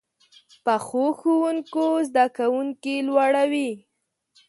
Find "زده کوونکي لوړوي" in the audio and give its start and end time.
2.09-3.71